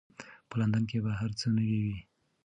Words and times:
په 0.49 0.55
لندن 0.59 0.83
کې 0.89 0.97
به 1.03 1.11
هر 1.19 1.31
څه 1.39 1.47
نوي 1.55 1.77
وي. 1.85 1.97